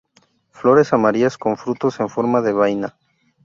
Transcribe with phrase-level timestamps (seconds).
[0.49, 2.97] Flores amarillas, con frutos en forma de vaina.